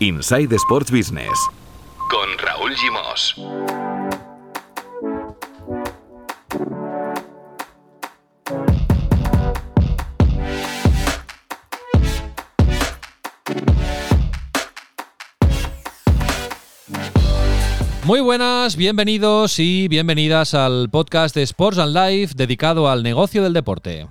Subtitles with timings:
[0.00, 1.30] Inside Sports Business
[2.10, 3.36] con Raúl Gimos.
[18.04, 23.52] Muy buenas, bienvenidos y bienvenidas al podcast de Sports and Life dedicado al negocio del
[23.52, 24.08] deporte.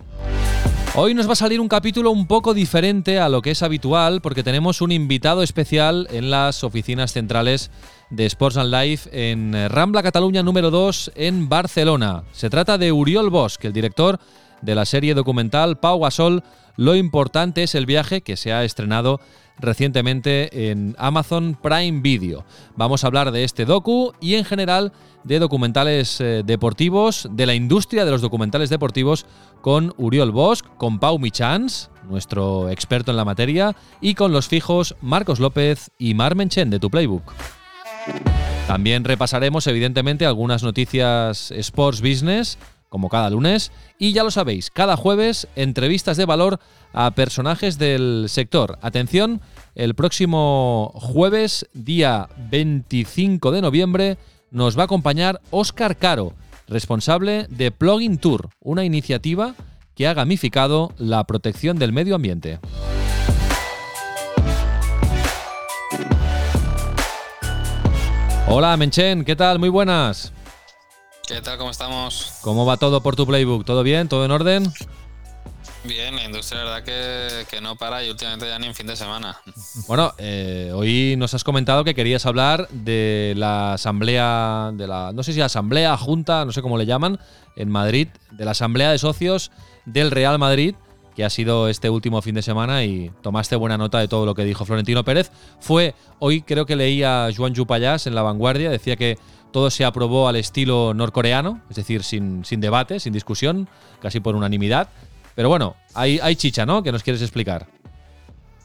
[0.95, 4.21] Hoy nos va a salir un capítulo un poco diferente a lo que es habitual
[4.21, 7.71] porque tenemos un invitado especial en las oficinas centrales
[8.11, 12.25] de Sports and Life en Rambla Cataluña número 2 en Barcelona.
[12.31, 14.19] Se trata de Uriol Bosch, el director
[14.61, 16.43] de la serie documental Pau Gasol.
[16.77, 19.19] Lo importante es el viaje que se ha estrenado
[19.59, 22.45] recientemente en Amazon Prime Video.
[22.75, 24.91] Vamos a hablar de este docu y en general
[25.23, 29.25] de documentales eh, deportivos, de la industria de los documentales deportivos
[29.61, 34.95] con Uriol Bosch, con Pau Michans, nuestro experto en la materia, y con los fijos
[35.01, 37.33] Marcos López y Mar Menchen de Tu Playbook.
[38.67, 42.57] También repasaremos evidentemente algunas noticias Sports Business,
[42.89, 46.59] como cada lunes, y ya lo sabéis, cada jueves entrevistas de valor
[46.93, 48.77] a personajes del sector.
[48.81, 49.41] Atención,
[49.75, 54.17] el próximo jueves, día 25 de noviembre,
[54.51, 56.33] nos va a acompañar Óscar Caro,
[56.67, 59.55] responsable de Plugin Tour, una iniciativa
[59.95, 62.59] que ha gamificado la protección del medio ambiente.
[68.47, 69.57] Hola Menchen, ¿qué tal?
[69.57, 70.31] Muy buenas.
[71.27, 71.57] ¿Qué tal?
[71.57, 72.33] ¿Cómo estamos?
[72.41, 73.65] ¿Cómo va todo por tu playbook?
[73.65, 74.09] ¿Todo bien?
[74.09, 74.71] ¿Todo en orden?
[75.85, 78.95] Bien, la industria, la verdad que, no para y últimamente ya ni en fin de
[78.95, 79.37] semana.
[79.87, 85.23] Bueno, eh, hoy nos has comentado que querías hablar de la asamblea, de la, no
[85.23, 87.19] sé si asamblea, junta, no sé cómo le llaman,
[87.57, 89.51] en Madrid, de la asamblea de socios
[89.85, 90.75] del Real Madrid,
[91.15, 94.35] que ha sido este último fin de semana y tomaste buena nota de todo lo
[94.35, 95.31] que dijo Florentino Pérez.
[95.59, 99.17] Fue, hoy creo que leía Juan Jupayás en La Vanguardia, decía que
[99.51, 103.67] todo se aprobó al estilo norcoreano, es decir, sin, sin debate, sin discusión,
[104.01, 104.89] casi por unanimidad.
[105.35, 106.83] Pero bueno, hay, chicha, ¿no?
[106.83, 107.67] Que nos quieres explicar.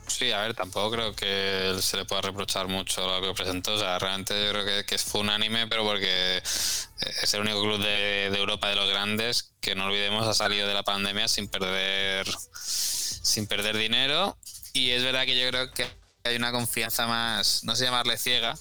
[0.06, 3.74] Sí, a ver, tampoco creo que se le pueda reprochar mucho lo que presentó.
[3.74, 7.78] O sea, realmente yo creo que, que fue unánime, pero porque es el único club
[7.78, 12.26] de, Europa de los grandes que no olvidemos ha salido de la pandemia sin perder
[12.60, 14.36] sin perder dinero.
[14.72, 15.86] Y es verdad que yo creo que
[16.24, 18.54] hay una confianza más, no sé llamarle ciega,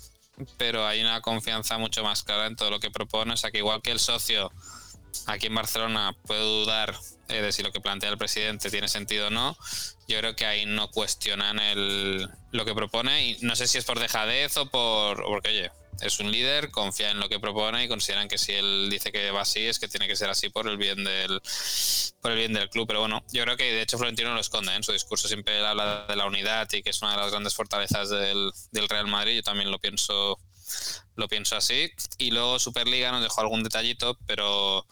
[0.58, 3.34] pero hay una confianza mucho más clara en todo lo que propone.
[3.34, 4.52] O sea, que igual que el socio
[5.28, 6.96] aquí en Barcelona puede dudar
[7.30, 9.58] eh, de si lo que plantea el presidente tiene sentido o no,
[10.08, 13.86] yo creo que ahí no cuestionan el, lo que propone y no sé si es
[13.86, 15.72] por dejadez o por porque oye
[16.02, 19.32] es un líder confía en lo que propone y consideran que si él dice que
[19.32, 21.42] va así es que tiene que ser así por el bien del
[22.22, 22.88] por el bien del club.
[22.88, 25.28] Pero bueno yo creo que de hecho Florentino lo esconde en su discurso.
[25.28, 28.88] Siempre habla de la unidad y que es una de las grandes fortalezas del, del
[28.88, 29.38] Real Madrid.
[29.38, 30.40] Yo también lo pienso
[31.16, 34.86] lo pienso así y luego Superliga nos dejó algún detallito pero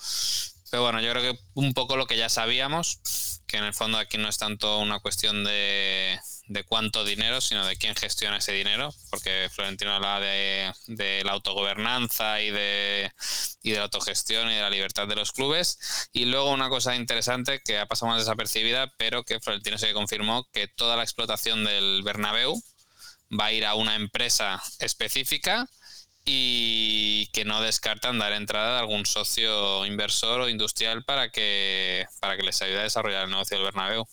[0.75, 2.99] pero bueno, yo creo que un poco lo que ya sabíamos,
[3.47, 6.19] que en el fondo aquí no es tanto una cuestión de,
[6.67, 12.41] cuánto dinero, sino de quién gestiona ese dinero, porque Florentino habla de, de, la autogobernanza
[12.41, 13.11] y de,
[13.61, 16.09] y de la autogestión y de la libertad de los clubes.
[16.11, 20.49] Y luego una cosa interesante que ha pasado más desapercibida, pero que Florentino se confirmó
[20.51, 22.61] que toda la explotación del Bernabéu
[23.31, 25.67] va a ir a una empresa específica
[26.27, 32.35] y que no descartan dar entrada a algún socio inversor o industrial para que, para
[32.35, 34.07] que les ayude a desarrollar el negocio del Bernabéu.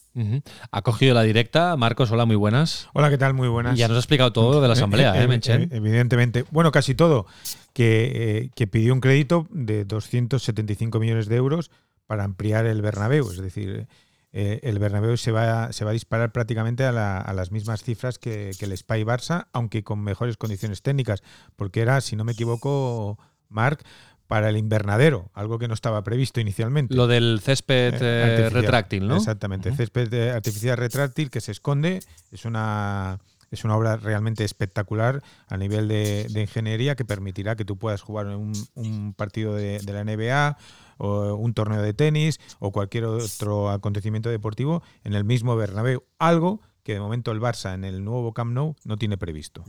[0.70, 1.74] Ha cogido la directa.
[1.78, 2.88] Marcos, hola, muy buenas.
[2.92, 3.32] Hola, ¿qué tal?
[3.32, 3.78] Muy buenas.
[3.78, 6.44] ya nos ha explicado todo de la asamblea, ¿eh, ¿eh, Evidentemente.
[6.50, 7.26] Bueno, casi todo.
[7.72, 11.70] Que, eh, que pidió un crédito de 275 millones de euros
[12.06, 13.30] para ampliar el Bernabéu.
[13.30, 13.86] Es decir,
[14.32, 18.50] eh, el Bernabéu se va, se va a disparar prácticamente a, las mismas cifras que,
[18.58, 21.22] el Spy Barça, aunque con mejores condiciones técnicas,
[21.54, 23.18] porque era, si no me equivoco,
[23.50, 23.84] Marc,
[24.26, 26.94] para el invernadero, algo que no estaba previsto inicialmente.
[26.94, 29.18] Lo del césped eh, eh, retráctil, ¿no?
[29.18, 32.00] Exactamente, césped artificial retráctil que se esconde,
[32.30, 33.18] es una
[33.50, 38.28] es una obra realmente espectacular a nivel de, ingeniería que permitirá que tú puedas jugar
[38.28, 40.56] un, un partido de, de, la NBA
[41.02, 46.04] un torneo de tenis o cualquier otro acontecimiento deportivo en el mismo Bernabéu.
[46.18, 49.64] Algo que de momento el Barça en el nuevo Camp Nou no tiene previsto.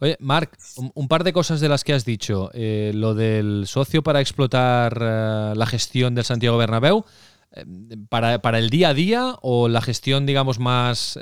[0.00, 0.58] Oye, Marc,
[0.94, 2.50] un, par de cosas de las que has dicho.
[2.54, 7.04] Eh, lo del socio para explotar eh, la gestión del Santiago Bernabéu,
[7.52, 7.64] eh,
[8.08, 11.18] para, para, el día a día o la gestión, digamos, más,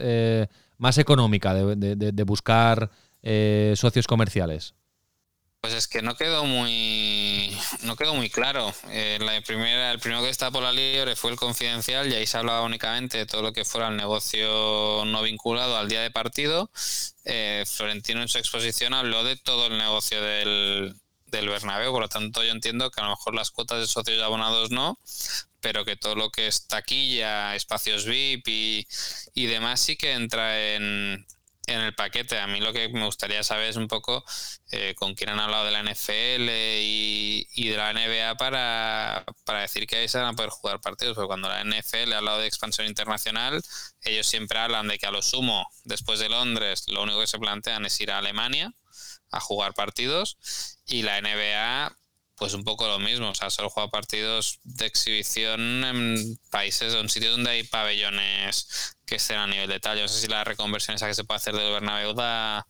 [0.77, 2.91] más económica de buscar
[3.75, 4.75] socios comerciales?
[5.61, 8.73] Pues es que no quedó muy no quedó muy claro.
[8.89, 12.27] Eh, la primera, el primero que está por la libre fue el confidencial y ahí
[12.27, 16.11] se hablaba únicamente de todo lo que fuera el negocio no vinculado al día de
[16.11, 16.71] partido.
[17.25, 20.97] Eh, Florentino en su exposición habló de todo el negocio del,
[21.27, 24.17] del Bernabéu, por lo tanto yo entiendo que a lo mejor las cuotas de socios
[24.19, 24.99] y abonados no,
[25.61, 28.87] pero que todo lo que es taquilla, espacios VIP y,
[29.35, 31.27] y demás sí que entra en,
[31.71, 32.39] en el paquete.
[32.39, 34.25] A mí lo que me gustaría saber es un poco
[34.71, 39.25] eh, con quién han hablado de la NFL y, de la NBA para,
[39.61, 41.15] decir que ahí se van a poder jugar partidos.
[41.15, 43.63] Porque cuando la NFL ha hablado de expansión internacional,
[44.03, 47.39] ellos siempre hablan de que a lo sumo, después de Londres, lo único que se
[47.39, 48.73] plantean es ir a Alemania
[49.31, 51.97] a jugar partidos y la NBA
[52.41, 57.11] pues un poco lo mismo, o sea, solo juega partidos de exhibición en países en
[57.11, 60.03] sitios donde hay pabellones que estén a nivel de talla.
[60.03, 62.65] No sé si la reconversión esa que se puede hacer del Bernabéu da,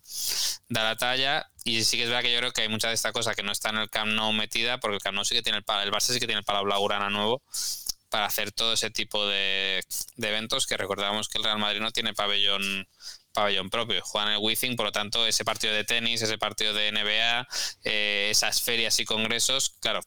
[0.69, 1.47] da la talla.
[1.63, 3.43] Y sí que es verdad que yo creo que hay mucha de esta cosa que
[3.43, 5.65] no está en el Camp Nou metida, porque el Camp Nou sí que tiene el,
[5.83, 7.43] el Barça sí que tiene el Palau Blaugrana nuevo
[8.09, 9.83] para hacer todo ese tipo de,
[10.17, 12.87] de eventos que recordamos que el Real Madrid no tiene pabellón
[13.33, 16.91] pabellón propio, juegan el Wizzing, por lo tanto ese partido de tenis, ese partido de
[16.91, 17.47] NBA,
[17.83, 20.01] eh, esas ferias y congresos, claro,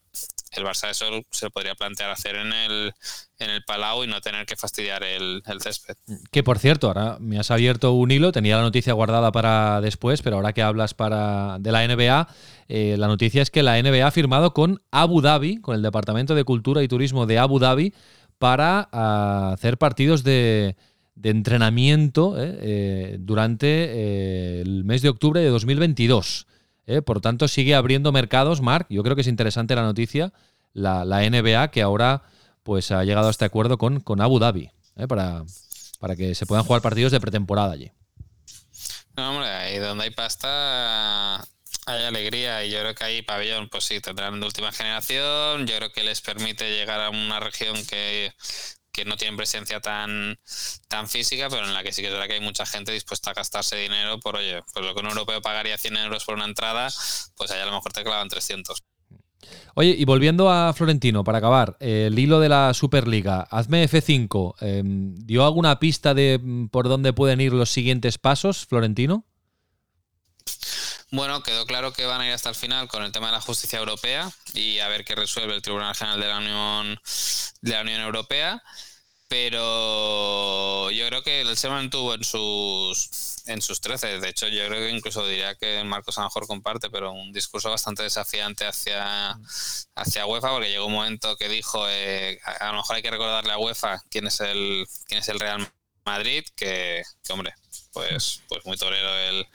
[0.51, 2.93] el Barça eso se podría plantear hacer en el,
[3.39, 5.95] en el Palau y no tener que fastidiar el, césped.
[6.31, 10.21] Que por cierto, ahora me has abierto un hilo, tenía la noticia guardada para después,
[10.21, 12.27] pero ahora que hablas para de la NBA,
[12.67, 16.35] eh, la noticia es que la NBA ha firmado con Abu Dhabi, con el Departamento
[16.35, 17.93] de Cultura y Turismo de Abu Dhabi,
[18.37, 20.75] para ah, hacer partidos de
[21.15, 26.47] de entrenamiento eh, eh, durante eh, el mes de octubre de 2022.
[27.03, 28.85] Por tanto, sigue abriendo mercados, Mark.
[28.91, 30.33] Yo creo que es interesante la noticia,
[30.71, 32.21] la, NBA, que ahora
[32.61, 34.69] pues, ha llegado a este acuerdo con, con Abu Dhabi,
[35.09, 35.43] para,
[35.99, 37.91] para que se puedan jugar partidos de pretemporada allí.
[39.17, 41.43] No, hombre, ahí donde hay pasta
[41.87, 45.67] hay alegría y yo creo que ahí pabellón, pues sí, tendrán de última generación.
[45.67, 48.33] Yo creo que les permite llegar a una región que
[48.95, 50.39] que no tienen presencia tan,
[50.87, 53.31] tan física, pero en la que sí que es verdad que hay mucha gente dispuesta
[53.31, 56.45] a gastarse dinero por, oye, pues lo que un europeo pagaría 100 euros por una
[56.45, 56.87] entrada,
[57.35, 58.83] pues allá a lo mejor te clavan 300.
[59.75, 65.15] Oye, y volviendo a Florentino, para acabar, el hilo de la Superliga, hazme F5, em,
[65.15, 69.25] ¿dio alguna pista de mm, por dónde pueden ir los siguientes pasos, Florentino?
[71.15, 73.41] Bueno, quedó claro que van a ir hasta el final con el tema de la
[73.41, 76.99] justicia europea y a ver qué resuelve el Tribunal General de la Unión,
[77.61, 78.61] de la Unión Europea.
[79.29, 84.19] Pero yo creo que se mantuvo en sus en sus 13.
[84.19, 87.31] De hecho, yo creo que incluso diría que Marcos a lo mejor comparte, pero un
[87.31, 89.39] discurso bastante desafiante hacia,
[89.95, 93.53] hacia UEFA, porque llegó un momento que dijo eh, a, lo mejor hay que recordarle
[93.53, 95.65] a UEFA quién es el quién es el Real
[96.05, 97.53] Madrid, que, que hombre,
[97.93, 99.47] pues, pues muy torero el,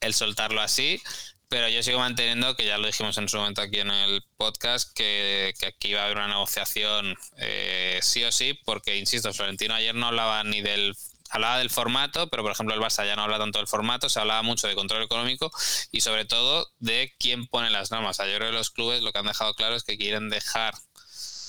[0.00, 1.00] el soltarlo así,
[1.48, 4.92] pero yo sigo manteniendo, que ya lo dijimos en su momento aquí en el podcast,
[4.94, 9.94] que, aquí va a haber una negociación eh, sí o sí, porque, insisto, Florentino ayer
[9.94, 10.94] no hablaba ni del
[11.30, 14.18] hablaba del formato, pero por ejemplo el Barça ya no habla tanto del formato, se
[14.18, 15.50] hablaba mucho de control económico
[15.90, 18.16] y sobre todo de quién pone las normas.
[18.16, 20.74] creo que los clubes lo que han dejado claro es que quieren dejar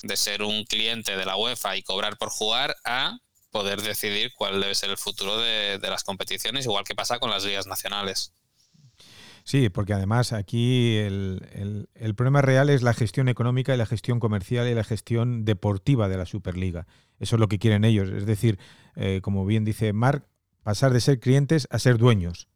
[0.03, 3.19] de ser un cliente de la UEFA y cobrar por jugar a
[3.51, 7.43] poder decidir cuál debe ser el futuro de las competiciones, igual que pasa con las
[7.43, 8.33] ligas nacionales.
[9.49, 14.67] Sí, porque además aquí el, problema real es la gestión económica y la gestión comercial
[14.67, 16.85] y la gestión deportiva de la Superliga.
[17.17, 18.09] Eso es lo que quieren ellos.
[18.09, 18.59] Es decir,
[18.95, 20.23] eh, como bien dice Marc,
[20.61, 22.47] pasar de ser clientes a ser dueños.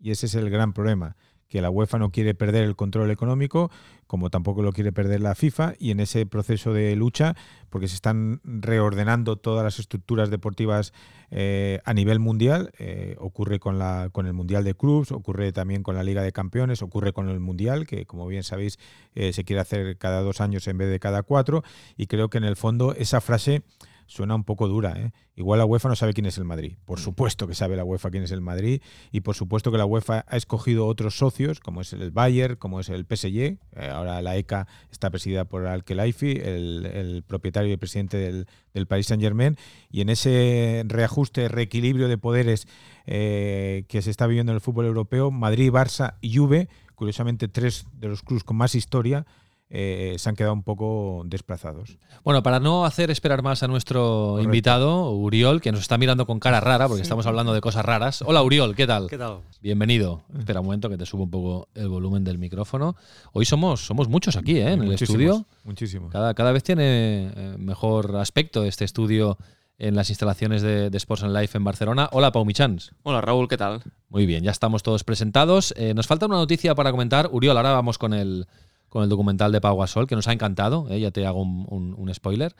[0.00, 1.16] Y ese es el gran problema
[1.50, 3.70] que la UEFA no quiere perder el control económico,
[4.06, 7.34] como tampoco lo quiere perder la FIFA, y en ese proceso de lucha,
[7.68, 10.92] porque se están reordenando todas las estructuras deportivas
[11.32, 15.82] eh, a nivel mundial, eh, ocurre con, la, con el Mundial de Clubs, ocurre también
[15.82, 18.78] con la Liga de Campeones, ocurre con el Mundial, que como bien sabéis
[19.16, 21.64] eh, se quiere hacer cada dos años en vez de cada cuatro,
[21.96, 23.62] y creo que en el fondo esa frase
[24.10, 24.94] suena un poco dura.
[24.98, 25.12] ¿eh?
[25.36, 26.76] Igual la UEFA no sabe quién es el Madrid.
[26.84, 27.02] Por mm.
[27.02, 30.24] supuesto que sabe la UEFA quién es el Madrid y por supuesto que la UEFA
[30.26, 33.38] ha escogido otros socios, como es el Bayern, como es el PSG.
[33.38, 33.58] Eh,
[33.90, 39.56] ahora la ECA está presidida por Al-Khelaifi, el, propietario y presidente del, del Paris Saint-Germain.
[39.92, 42.66] Y en ese reajuste, reequilibrio de poderes
[43.06, 47.86] eh, que se está viviendo en el fútbol europeo, Madrid, Barça y Juve, curiosamente tres
[47.92, 49.24] de los clubes con más historia,
[49.72, 51.96] eh, se han quedado un poco desplazados.
[52.24, 56.40] Bueno, para no hacer esperar más a nuestro invitado, Uriol, que nos está mirando con
[56.40, 58.22] cara rara, porque estamos hablando de cosas raras.
[58.22, 59.06] Hola, Uriol, ¿qué tal?
[59.08, 59.38] ¿Qué tal?
[59.62, 60.24] Bienvenido.
[60.36, 62.96] Espera un momento que te subo un poco el volumen del micrófono.
[63.32, 64.72] Hoy somos, somos muchos aquí, ¿eh?
[64.72, 65.46] En el estudio.
[65.62, 66.08] Muchísimo.
[66.08, 69.38] Cada, cada vez tiene eh, mejor aspecto este estudio
[69.78, 72.08] en las instalaciones de, Sports and Life en Barcelona.
[72.12, 72.92] Hola, Pau Michans.
[73.04, 73.82] Hola, Raúl, ¿qué tal?
[74.08, 75.72] Muy bien, ya estamos todos presentados.
[75.76, 77.30] Eh, nos falta una noticia para comentar.
[77.32, 78.46] Uriol, ahora vamos con el,
[78.90, 81.00] con el documental de Pau Gasol, que nos ha encantado, ¿eh?
[81.00, 82.54] ya te hago un, spoiler.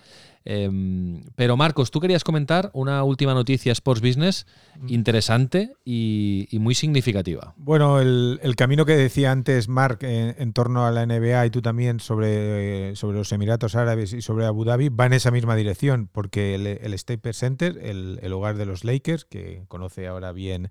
[0.44, 4.46] Em, pero Marcos, tú querías comentar una última noticia Sports Business
[4.78, 4.88] mm.
[4.88, 7.52] interesante y, muy significativa.
[7.56, 11.98] Bueno, el, camino que decía antes Mark en, torno a la NBA y tú también
[11.98, 16.54] sobre, sobre los Emiratos Árabes y sobre Abu Dhabi va en esa misma dirección, porque
[16.54, 20.70] el, el Staples Center, el, el hogar de los Lakers, que conoce ahora bien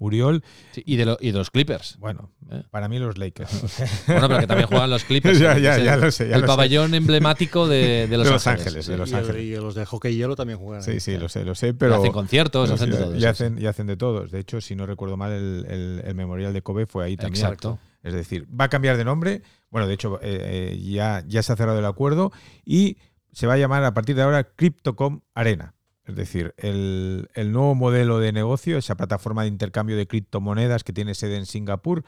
[0.00, 0.42] Uriol.
[0.74, 1.96] y, de los Clippers.
[1.98, 2.64] Bueno, ¿Eh?
[2.70, 4.04] para mí los Lakers.
[4.08, 5.38] bueno, pero que también juegan los Clippers.
[5.38, 6.32] ya, ya, ya lo sé.
[6.32, 8.86] el pabellón emblemático de, los, Ángeles.
[8.86, 9.42] de los Ángeles.
[9.44, 10.82] Y, los de hockey hielo también juegan.
[10.82, 11.74] Sí, sí, lo sé, lo sé.
[11.74, 13.16] Pero, hacen conciertos, hacen de todo.
[13.16, 14.30] Y hacen, y hacen de todos.
[14.30, 17.44] De hecho, si no recuerdo mal, el, el, memorial de Kobe fue ahí también.
[17.44, 17.78] Exacto.
[18.02, 19.42] Es decir, va a cambiar de nombre.
[19.70, 22.32] Bueno, de hecho, eh, eh, ya, ya se ha cerrado el acuerdo
[22.64, 22.96] y
[23.32, 25.74] se va a llamar a partir de ahora Cryptocom Arena.
[26.10, 31.14] Es decir, el, nuevo modelo de negocio, esa plataforma de intercambio de criptomonedas que tiene
[31.14, 32.04] sede en Singapur,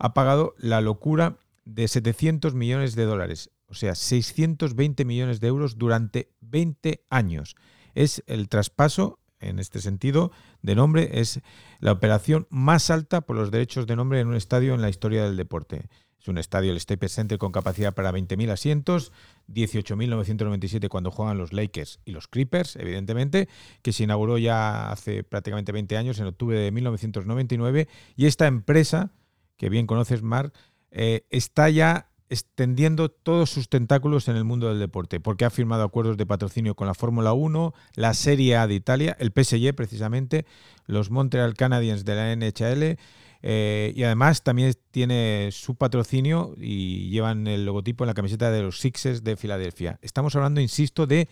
[0.00, 5.78] ha pagado la locura de 700 millones de dólares, o sea, 620 millones de euros
[5.78, 7.54] durante 20 años.
[7.94, 10.32] Es el traspaso, en este sentido,
[10.62, 11.40] de nombre, es
[11.78, 15.22] la operación más alta por los derechos de nombre en un estadio en la historia
[15.22, 15.88] del deporte.
[16.24, 19.12] Es un estadio, el Staples Center, con capacidad para 20.000 asientos,
[19.52, 23.46] 18.997 cuando juegan los Lakers y los Creepers, evidentemente,
[23.82, 27.88] que se inauguró ya hace prácticamente 20 años, en octubre de 1999.
[28.16, 29.10] Y esta empresa,
[29.58, 30.54] que bien conoces, Mark,
[30.90, 35.82] eh, está ya extendiendo todos sus tentáculos en el mundo del deporte, porque ha firmado
[35.82, 40.46] acuerdos de patrocinio con la Fórmula 1, la Serie A de Italia, el PSG precisamente,
[40.86, 42.98] los Montreal Canadiens de la NHL,
[43.46, 48.62] eh, y además también tiene su patrocinio y llevan el logotipo en la camiseta de
[48.62, 49.98] los Sixers de Filadelfia.
[50.00, 51.28] Estamos hablando, insisto, de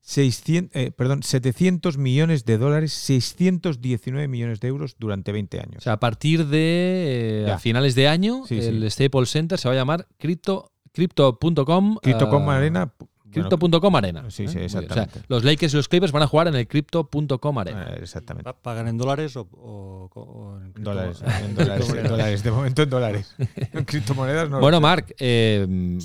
[0.00, 5.76] 600, eh, perdón, 700 millones de dólares, 619 millones de euros durante 20 años.
[5.78, 9.76] O sea, a partir de eh, finales de año, el Staples Center se va a
[9.76, 11.98] llamar Crypto, Crypto.com.
[12.02, 12.92] Crypto.com Arena
[13.34, 14.30] Crypto.com Arena.
[14.30, 14.64] Sí, sí, ¿eh?
[14.64, 15.20] exactamente.
[15.28, 17.88] los Lakers y los Clippers van a jugar en el Crypto.com Arena.
[17.90, 18.50] Eh, exactamente.
[18.62, 23.34] ¿Pagan en dólares o, en dólares, en dólares, De momento en dólares.
[23.72, 24.60] En criptomonedas no.
[24.60, 25.98] Bueno, Marc, eh,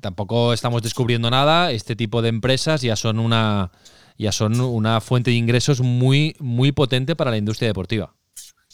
[0.00, 1.72] tampoco estamos descubriendo nada.
[1.72, 3.70] Este tipo de empresas ya son una
[4.18, 8.14] ya son una fuente de ingresos muy, muy potente para la industria deportiva.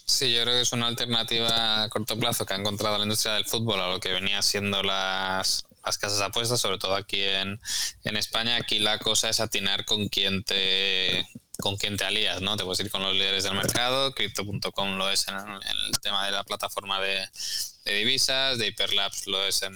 [0.07, 3.35] Sí, yo creo que es una alternativa a corto plazo que ha encontrado la industria
[3.35, 7.23] del fútbol a lo que venía siendo las, las casas de apuestas, sobre todo aquí
[7.23, 7.61] en,
[8.05, 8.57] en España.
[8.57, 11.26] Aquí la cosa es atinar con quién te
[11.61, 12.57] con quién te alías, ¿no?
[12.57, 16.33] Te puedes ir con los líderes del mercado, Crypto.com lo es en, el tema de
[16.33, 17.29] la plataforma de,
[17.85, 19.75] divisas, de Hyperlapse lo es en,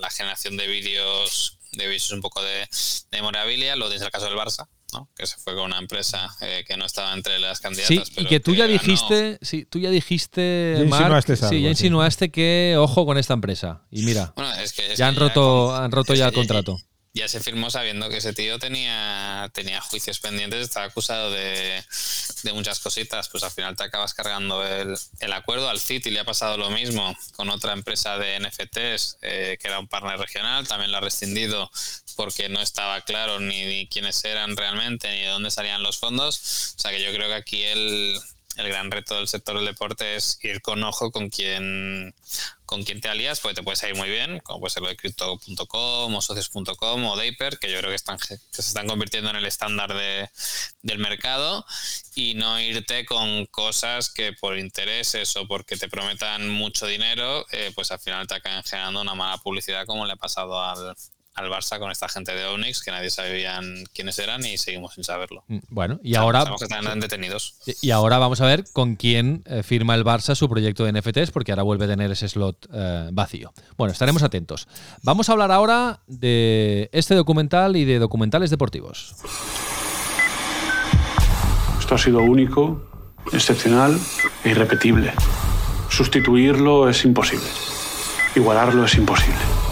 [0.00, 2.68] la generación de vídeos, de vídeos un poco de,
[3.10, 4.68] de memorabilia, lo tienes el caso del Barça,
[5.16, 8.08] que se fue con una empresa eh, que no estaba entre las candidatas.
[8.08, 12.30] Sí, y que tú ya dijiste, sí, tú ya dijiste, ya insinuaste, sí, ya insinuaste
[12.30, 13.82] que ojo con esta empresa.
[13.90, 14.34] Y mira,
[14.96, 16.78] ya han roto, han roto ya el contrato
[17.12, 21.82] ya se firmó sabiendo que ese tío tenía, tenía juicios pendientes, estaba acusado de,
[22.54, 25.68] muchas cositas, pues al final te acabas cargando el, acuerdo.
[25.68, 29.80] Al City le ha pasado lo mismo con otra empresa de NFTs eh, que era
[29.80, 31.70] un partner regional, también lo ha rescindido
[32.20, 36.74] porque no estaba claro ni, quiénes eran realmente ni de dónde salían los fondos.
[36.76, 38.20] O sea que yo creo que aquí el,
[38.56, 42.14] el gran reto del sector del deporte es ir con ojo con quién,
[42.66, 44.96] con quién te alías, porque te puede salir muy bien, como puede ser lo de
[44.96, 49.36] crypto.com o socios.com o Daper, que yo creo que, están, que se están convirtiendo en
[49.36, 50.28] el estándar de,
[50.82, 51.64] del mercado,
[52.14, 57.72] y no irte con cosas que por intereses o porque te prometan mucho dinero, eh,
[57.74, 60.94] pues al final te acaban generando una mala publicidad como le ha pasado al,
[61.34, 63.60] al Barça con esta gente de Onyx que nadie sabía
[63.94, 65.44] quiénes eran y seguimos sin saberlo.
[65.48, 66.44] Mm, bueno, y ahora.
[66.58, 67.56] que están detenidos.
[67.80, 71.30] Y ahora vamos a ver con quién eh, firma el Barça su proyecto de NFTs,
[71.30, 73.52] porque ahora vuelve a tener ese slot eh, vacío.
[73.76, 74.68] Bueno, estaremos atentos.
[75.02, 79.14] Vamos a hablar ahora de este documental y de documentales deportivos.
[81.78, 82.88] Esto ha sido único,
[83.32, 83.98] excepcional
[84.44, 85.12] e irrepetible.
[85.88, 87.48] Sustituirlo es imposible.
[88.36, 89.69] Igualarlo es imposible.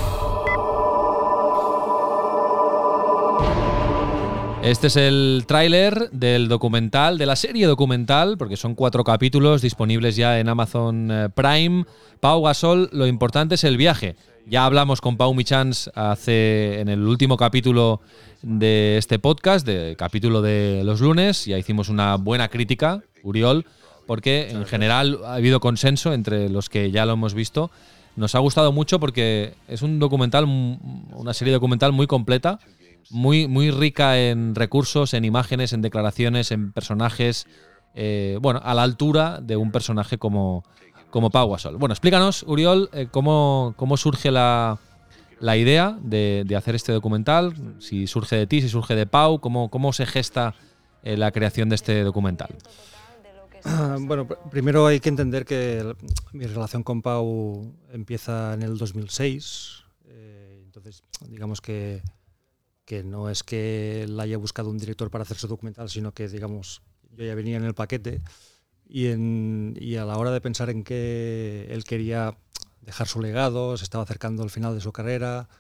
[4.69, 10.15] Este es el tráiler del documental, de la serie documental, porque son cuatro capítulos disponibles
[10.15, 11.87] ya en Amazon eh, Prime.
[12.21, 14.15] Pau Gasol, lo importante es el viaje.
[14.47, 18.03] Ya hablamos con Pau Michans hace en el último capítulo
[18.43, 23.65] de este podcast, de capítulo de los lunes, ya hicimos una buena crítica, Uriol,
[24.07, 27.71] porque en general ha habido consenso entre los que ya lo hemos visto.
[28.17, 32.59] Nos ha gustado mucho porque es un documental, una serie documental muy completa
[33.11, 37.47] muy, muy rica en recursos, en imágenes, en declaraciones, en personajes,
[37.95, 40.65] eh, bueno, a la altura de un personaje como,
[41.11, 41.77] como Pau Gasol.
[41.77, 44.79] Bueno, explícanos, Uriol, eh, cómo, cómo surge la,
[45.41, 49.41] la idea de, de hacer este documental, si surge de ti, si surge de Pau,
[49.41, 50.55] cómo, cómo se gesta
[51.03, 52.49] eh, la creación de este documental.
[54.01, 55.95] Bueno, pr- primero hay que entender que
[56.33, 59.83] mi relación con Pau empieza en el 2006.
[60.07, 62.03] eh, entonces, digamos que,
[62.89, 66.27] que no es que él haya buscado un director para hacer su documental, sino que,
[66.27, 66.81] digamos,
[67.11, 68.23] yo ya venía en el paquete
[68.89, 72.39] y a la hora de pensar en que él quería
[72.81, 75.51] dejar su legado, se estaba acercando al final de su carrera.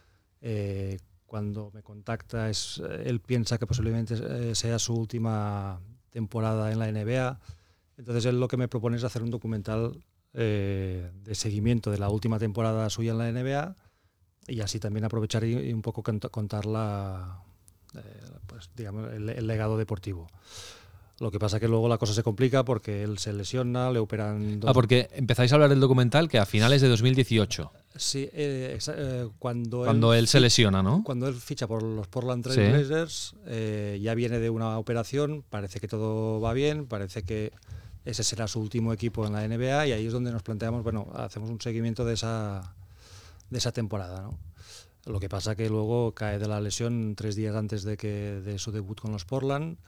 [0.40, 6.78] eh, cuando me contacta, es, él piensa que posiblemente eh, sea su última temporada en
[6.78, 7.38] la NBA.
[7.98, 12.08] Entonces él lo que me propone es hacer un documental eh, de seguimiento de la
[12.08, 13.76] última temporada suya en la NBA
[14.48, 17.40] y así también aprovechar y, y un poco cont- contar la,
[17.94, 18.00] eh,
[18.46, 20.26] pues, digamos, el, el legado deportivo.
[21.20, 24.60] Lo que pasa que luego la cosa se complica porque él se lesiona, le operan
[24.60, 28.78] dos Ah, porque empezáis a hablar del documental que a finales de 2018, Sí, eh,
[28.96, 31.02] eh, cuando, cuando él se lesiona, ¿no?
[31.02, 32.44] Cuando él ficha por los Portland.
[32.44, 33.34] Trail Blazers,
[34.00, 37.50] ya viene de una operación, parece que todo va bien, parece que
[38.04, 41.08] ese será su último equipo en la NBA y ahí es donde nos planteamos, bueno,
[41.16, 42.72] hacemos un seguimiento de esa,
[43.50, 44.38] de esa temporada, ¿no?
[45.06, 48.58] Lo que pasa que luego cae de la lesión tres días antes de, que, de
[48.58, 49.78] su debut con los Portland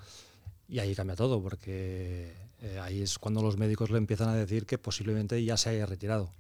[0.67, 4.67] y ahí cambia todo, porque eh, ahí es cuando los médicos le empiezan a decir
[4.67, 6.31] que posiblemente ya se haya retirado.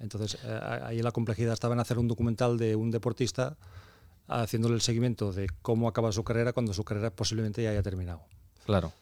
[0.00, 3.56] Entonces, eh, ahí la complejidad estaba en hacer un documental de un deportista
[4.28, 8.22] haciéndole el seguimiento de cómo acaba su carrera cuando su carrera posiblemente ya haya terminado.
[8.64, 8.92] Claro.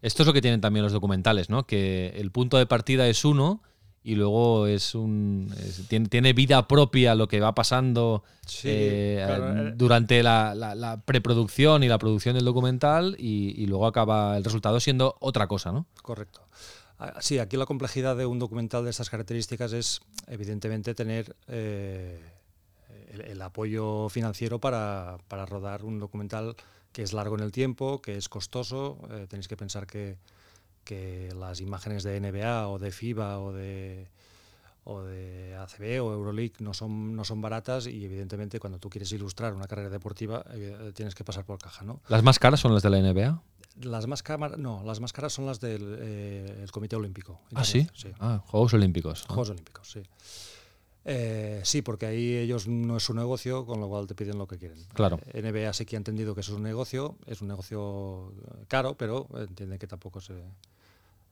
[0.00, 1.66] Esto es lo que tienen también los documentales, ¿no?
[1.66, 3.62] Que el punto de partida es uno
[4.04, 9.22] y luego es un es- tiene, tiene vida propia lo que va pasando Sí, eh,
[9.24, 9.72] claro, eh.
[9.76, 14.44] durante la, la- la preproducción y la producción del documental y, y luego acaba el
[14.44, 15.86] resultado siendo otra cosa, ¿no?
[16.02, 16.40] Correcto.
[16.98, 22.20] Ah, Sí, aquí la complejidad de un documental de estas características es, evidentemente, tener eh,
[23.12, 26.54] el, el apoyo financiero para, para rodar un documental
[26.92, 28.98] que es largo en el tiempo, que es costoso.
[29.10, 30.16] Eh, tenéis que pensar que,
[30.84, 34.08] que las imágenes de NBA o de FIBA o de,
[34.84, 39.12] o de ACB o Euroleague no son, no son baratas y, evidentemente, cuando tú quieres
[39.12, 42.00] ilustrar una carrera deportiva, eh, tienes que pasar por caja, ¿no?
[42.08, 43.42] Las más caras son las de la NBA.
[43.80, 47.40] Las más caras, no, las más caras son las del eh, el Comité Olímpico.
[47.54, 47.86] Ah, sí.
[47.94, 49.22] Sí, Ah, Juegos Olímpicos.
[49.24, 49.28] Ah.
[49.28, 50.02] Juegos Olímpicos, sí.
[51.04, 54.46] Eh, sí, porque ahí ellos no es su negocio, con lo cual te piden lo
[54.46, 54.78] que quieren.
[54.94, 55.18] Claro.
[55.32, 58.64] Eh, NBA sí que ha entendido que eso es un negocio, es un negocio eh,
[58.68, 60.34] caro, pero entienden que tampoco se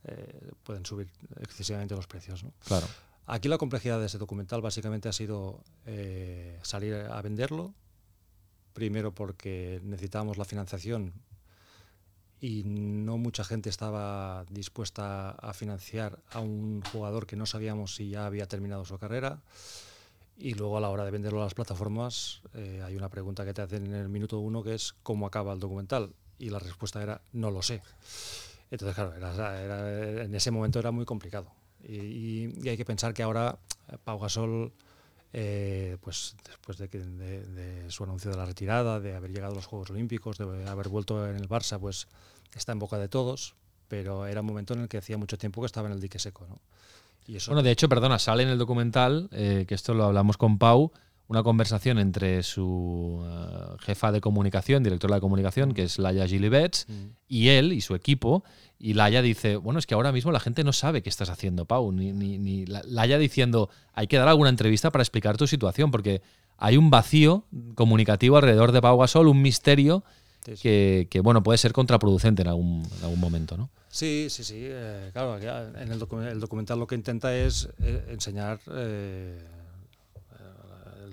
[0.04, 1.08] eh, pueden subir
[1.40, 2.42] excesivamente los precios.
[2.42, 2.52] ¿no?
[2.64, 2.86] Claro.
[3.26, 5.62] Aquí la complejidad de ese documental básicamente ha sido
[6.62, 7.72] salir a venderlo,
[8.72, 11.12] primero porque necesitábamos la financiación
[12.40, 18.10] y no mucha gente estaba dispuesta a financiar a un jugador que no sabíamos si
[18.10, 19.40] ya había terminado su carrera.
[20.38, 23.52] Y luego a la hora de venderlo a las plataformas eh, hay una pregunta que
[23.52, 26.14] te hacen en el minuto uno que es ¿cómo acaba el documental?
[26.38, 27.82] Y la respuesta era no lo sé.
[28.70, 31.50] Entonces, claro, era- en ese momento era muy complicado.
[31.86, 34.72] Y hay que pensar que ahora eh, Pau Gasol,
[35.32, 39.90] eh, pues después de, su anuncio de la retirada, de haber llegado a los Juegos
[39.90, 42.08] Olímpicos, de haber vuelto en el Barça, pues
[42.54, 43.54] está en boca de todos,
[43.88, 46.18] pero era un momento en el que hacía mucho tiempo que estaba en el dique
[46.18, 46.46] seco.
[46.48, 46.60] ¿no?
[47.26, 50.36] Y eso, Bueno, de hecho, perdona, sale en el documental, eh, que esto lo hablamos
[50.36, 50.92] con Pau,
[51.30, 56.86] una conversación entre su eh, jefa de comunicación, directora de comunicación, que es Laia Gilibets,
[56.88, 56.92] Mm.
[57.28, 58.42] y él y su equipo.
[58.80, 61.66] Y Laia dice, bueno, es que ahora mismo la gente no sabe qué estás haciendo,
[61.66, 61.92] Pau.
[61.92, 65.92] Ni, ni, ni La- Laia diciendo, hay que dar alguna entrevista para explicar tu situación,
[65.92, 66.20] porque
[66.58, 67.44] hay un vacío
[67.76, 70.02] comunicativo alrededor de Pau Gasol, un misterio
[70.44, 70.62] Sí, sí.
[70.62, 73.70] que, que, bueno, puede ser contraproducente en algún, en algún momento, ¿no?
[73.88, 74.56] Sí, sí, sí.
[74.62, 79.38] eh, claro, en el, docu- el documental lo que intenta es eh, enseñar eh,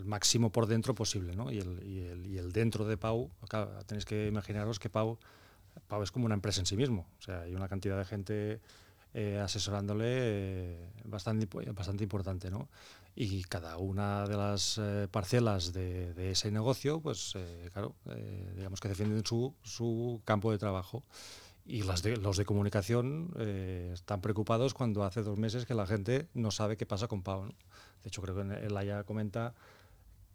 [0.07, 1.51] máximo por dentro posible, ¿no?
[1.51, 3.29] Y el, y el- y el dentro de Pau,
[3.85, 5.17] tenéis que imaginaros que Pau,
[5.87, 7.05] Pau es como una empresa en sí mismo.
[7.19, 8.59] O sea, hay una cantidad de gente
[9.13, 12.67] eh, asesorándole eh, bastante, bastante importante, ¿no?
[13.15, 18.53] Y cada una de las eh, parcelas de, de ese negocio, pues, eh, claro, eh,
[18.55, 21.03] digamos que defienden su, su campo de trabajo.
[21.65, 25.85] Y las de- los de comunicación eh, están preocupados cuando hace dos meses que la
[25.87, 27.45] gente no sabe qué pasa con Pau.
[27.45, 27.53] ¿no?
[28.03, 29.53] De hecho, creo que el Aya comenta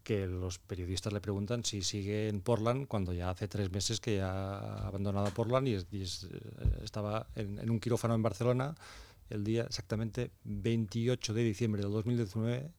[0.02, 4.16] que los periodistas le preguntan si sigue en Portland cuando ya hace tres meses que
[4.16, 5.82] ya ha abandonado Portland y, eh,
[6.82, 8.74] estaba en, en un quirófano en Barcelona
[9.30, 12.70] el día exactamente 28 de diciembre del 2019,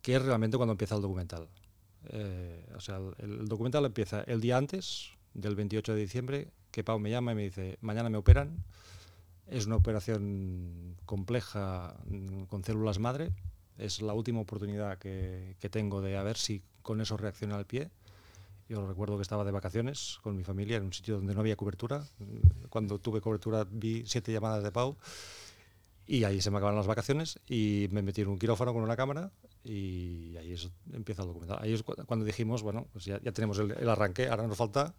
[0.00, 1.48] que es realmente cuando empieza el documental.
[2.08, 6.82] eh, o sea, el, el, documental empieza el día antes del 28 de diciembre, que
[6.82, 8.64] Pau me llama y me dice, mañana me operan,
[9.46, 13.32] es una operación compleja mm, con células madre,
[13.78, 17.66] es la última oportunidad que, que tengo de a ver si con eso reacciona el
[17.66, 17.90] pie.
[18.68, 21.56] Yo recuerdo que estaba de vacaciones con mi familia en un sitio donde no había
[21.56, 22.06] cobertura.
[22.70, 24.96] Cuando tuve cobertura vi siete llamadas de Pau
[26.06, 28.96] y ahí se me acabaron las vacaciones y me metí en un quirófano con una
[28.96, 29.30] cámara
[29.64, 31.58] y ahí es, empieza el documental.
[31.60, 34.94] Ahí es cuando dijimos, bueno, pues ya, ya tenemos el, el, arranque, ahora nos falta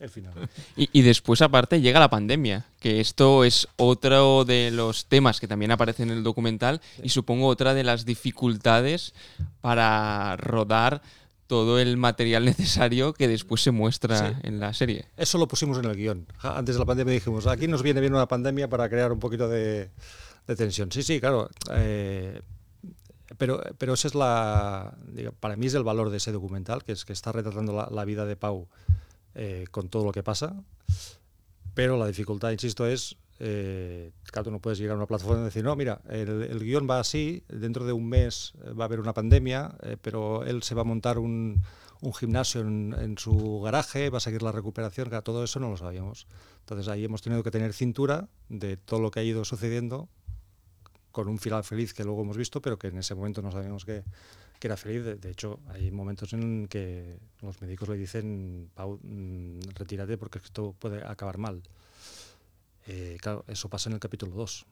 [0.00, 0.32] el final.
[0.76, 5.46] Y, y, después, aparte, llega la pandemia, que esto es otro de los temas que
[5.46, 7.02] también aparece en el documental sí.
[7.04, 9.14] y supongo otra de las dificultades
[9.60, 11.02] para rodar
[11.46, 14.36] todo el material necesario que después se muestra sí.
[14.42, 15.06] en la serie.
[15.16, 16.26] Eso lo pusimos en el guion.
[16.42, 19.48] Antes de la pandemia dijimos, aquí nos viene bien una pandemia para crear un poquito
[19.48, 19.90] de,
[20.46, 20.90] de tensión.
[20.90, 21.50] Sí, sí, claro.
[21.72, 22.40] Eh,
[23.36, 24.96] pero, pero ese es la,
[25.40, 28.04] para mí es el valor de ese documental, que es que está retratando la, la
[28.04, 28.68] vida de Pau
[29.34, 30.62] eh, con todo lo que pasa.
[31.74, 35.44] Pero la dificultad, insisto, es eh, claro, tú no puedes llegar a una plataforma y
[35.46, 39.00] decir, no, mira, el, el, guion va así, dentro de un mes va a haber
[39.00, 41.62] una pandemia, eh, pero él se va a montar un,
[42.02, 45.70] un gimnasio en, en, su garaje, va a seguir la recuperación, claro, todo eso no
[45.70, 46.26] lo sabíamos.
[46.60, 50.10] Entonces ahí hemos tenido que tener cintura de todo lo que ha ido sucediendo
[51.10, 53.86] con un final feliz que luego hemos visto, pero que en ese momento no sabíamos
[53.86, 54.04] que,
[54.60, 55.02] que era feliz.
[55.20, 60.74] De, hecho, hay momentos en que los médicos le dicen, Pau, mmm, retírate porque esto
[60.78, 61.62] puede acabar mal.
[62.86, 64.66] Eh, claro, eso pasa en el capítulo 2.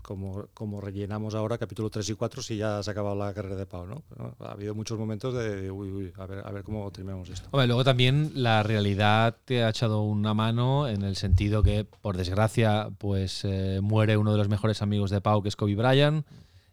[0.00, 3.56] Como, como rellenamos ahora capítulo 3 y 4 si ya se ha acabado la carrera
[3.56, 3.86] de Pau.
[3.86, 4.02] ¿no?
[4.40, 7.46] Ha habido muchos momentos de, uy, uy, a ver, a ver cómo terminamos esto.
[7.52, 12.16] Hombre, luego también la realidad te ha echado una mano en el sentido que, por
[12.16, 16.26] desgracia, pues eh, muere uno de los mejores amigos de Pau, que es Kobe Bryant,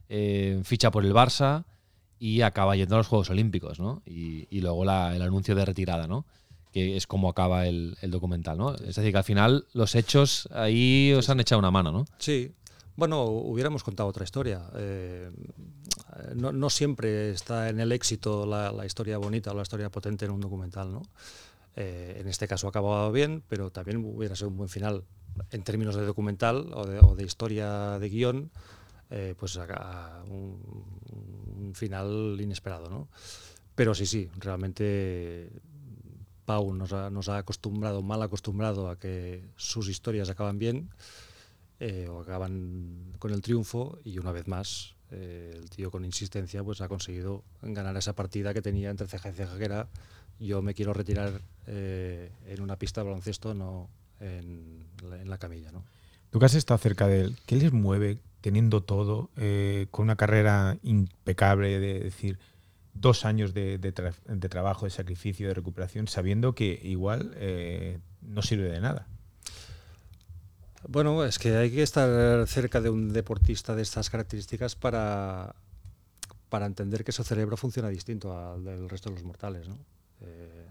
[0.08, 1.66] eh, ficha por el Barça
[2.20, 4.02] y acaba yendo a los Juegos Olímpicos, ¿no?
[4.06, 6.26] Y, luego la, el anuncio de retirada, ¿no?
[6.72, 8.76] que es como acaba el, documental, ¿no?
[8.76, 12.06] Es decir, que al final los hechos ahí os han echado una mano, ¿no?
[12.20, 12.52] Sí.
[12.96, 14.62] Bueno, hubiéramos contado otra historia.
[14.76, 15.32] Eh,
[16.36, 20.42] no, siempre está en el éxito la, historia bonita o la historia potente en un
[20.42, 21.02] documental, ¿no?
[21.76, 25.06] Eh, en este caso ha acabado bien, pero también hubiera sido un buen final
[25.52, 28.52] en términos de documental o de, o de historia de guion,
[29.12, 30.60] eh, pues a, a un,
[31.60, 33.08] un final inesperado, ¿no?
[33.76, 35.50] Pero sí, sí, realmente
[36.46, 40.90] Pau nos ha, nos ha, acostumbrado, mal acostumbrado a que sus historias acaban bien
[41.80, 46.64] eh, o acaban con el triunfo y una vez más eh, el tío con insistencia
[46.64, 49.88] pues ha conseguido ganar esa partida que tenía entre ceja y ceja que era
[50.40, 54.86] yo me quiero retirar eh, en una pista de baloncesto, no en
[55.26, 55.72] la, camilla.
[55.72, 55.84] ¿no?
[56.42, 61.80] Has estado cerca de él, ¿qué les mueve teniendo todo, eh, con una carrera impecable
[61.80, 62.40] de decir
[62.94, 68.00] dos años de, de, tra de, trabajo, de sacrificio, de recuperación, sabiendo que igual eh,
[68.22, 69.08] no sirve de nada.
[70.88, 75.56] Bueno, es que hay que estar cerca de un deportista de estas características para,
[76.50, 79.68] para entender que su cerebro funciona distinto al del resto de los mortales.
[79.68, 79.78] ¿no?
[80.22, 80.66] Eh,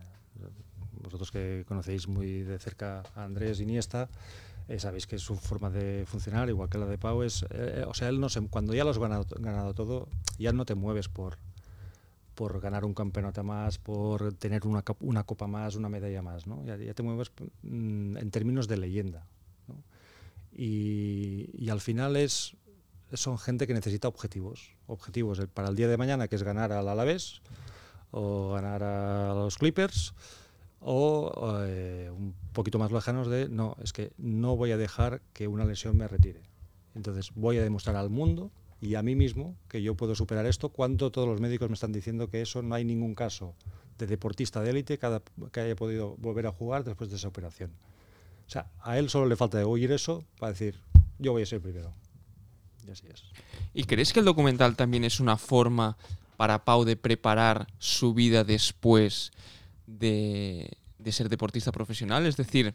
[1.03, 4.09] vosotros que conocéis muy de cerca a Andrés Iniesta,
[4.69, 7.45] eh, sabéis que su forma de funcionar, igual que la de Pau, es.
[7.51, 10.75] Eh, o sea, él no se, cuando ya lo has ganado, todo, ya no te
[10.75, 11.39] mueves por,
[12.35, 16.63] por ganar un campeonato más, por tener una, una copa más, una medalla más, ¿no?
[16.67, 19.27] Ya, te mueves mm, en términos de leyenda.
[20.53, 22.55] Y, y, al final es,
[23.15, 26.89] son gente que necesita objetivos, objetivos para el día de mañana, que es ganar al
[26.89, 27.41] Alavés
[28.11, 30.15] o ganar a los Clippers,
[30.81, 31.33] o
[31.65, 35.65] eh, un poquito más lejanos de, no, es que no voy a dejar que una
[35.65, 36.43] lesión me retire.
[36.95, 40.69] Entonces voy a demostrar al mundo y a mí mismo que yo puedo superar esto
[40.69, 43.55] cuando todos los médicos me están diciendo que eso no hay ningún caso
[43.99, 47.73] de deportista de élite que haya podido volver a jugar después de esa operación.
[48.47, 50.81] O sea, a él solo le falta oír eso para decir,
[51.19, 51.93] yo voy a ser primero.
[52.87, 53.25] Y así es.
[53.75, 55.97] ¿Y crees que el documental también es una forma
[56.37, 59.33] para Pau de preparar su vida después
[59.89, 60.77] de,
[61.11, 62.27] ser deportista profesional?
[62.27, 62.75] Es decir,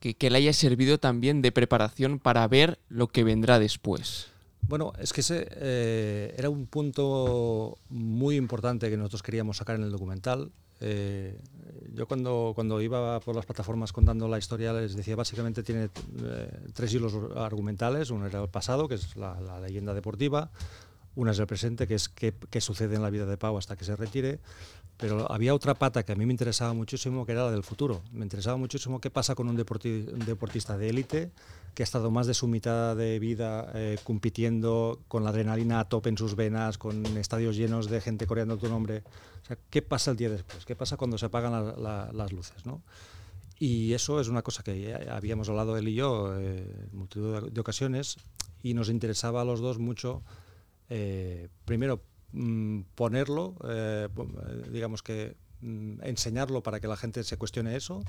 [0.00, 4.28] que, que le haya servido también de preparación para ver lo que vendrá después.
[4.68, 9.84] Bueno, es que ese eh, era un punto muy importante que nosotros queríamos sacar en
[9.84, 10.50] el documental.
[10.80, 11.38] Eh,
[11.94, 16.50] yo cuando, cuando iba por las plataformas contando la historia les decía básicamente tiene eh,
[16.74, 18.10] tres hilos argumentales.
[18.10, 20.50] Uno era el pasado, que es la, la leyenda deportiva.
[21.14, 23.76] Una es el presente, que es qué, qué, sucede en la vida de Pau hasta
[23.76, 24.40] que se retire.
[24.96, 28.02] Pero había otra pata que a mí me interesaba muchísimo, que era la del futuro.
[28.12, 31.30] Me interesaba muchísimo qué pasa con un, deportista de élite
[31.74, 35.84] que ha estado más de su mitad de vida eh, compitiendo con la adrenalina a
[35.88, 39.02] tope en sus venas, con estadios llenos de gente coreando tu nombre.
[39.42, 40.64] O sea, ¿qué pasa el día después?
[40.64, 42.64] ¿Qué pasa cuando se apagan las luces?
[42.64, 42.82] ¿no?
[43.58, 47.60] Y eso es una cosa que habíamos hablado él y yo eh, en multitud de
[47.60, 48.16] ocasiones
[48.62, 50.22] y nos interesaba a los dos mucho,
[50.88, 54.08] eh, primero, mm, ponerlo, eh,
[54.70, 58.02] digamos que mm, enseñarlo para que la gente se cuestione eso,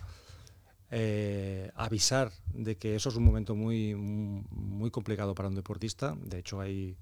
[1.75, 6.15] avisar de que eso es un momento muy, muy complicado para un deportista.
[6.23, 6.95] De hecho, hay,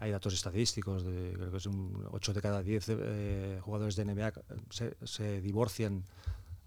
[0.00, 2.90] hay datos estadísticos, de, creo que es un 8 de cada 10
[3.60, 4.32] jugadores de NBA
[5.04, 6.02] se, divorcian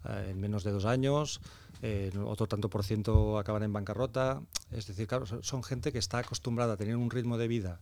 [0.04, 1.40] eh, en menos de dos años,
[1.80, 4.42] eh, otro tanto por ciento acaban en bancarrota.
[4.70, 7.80] Es decir, claro, son gente que está acostumbrada a tener un ritmo de vida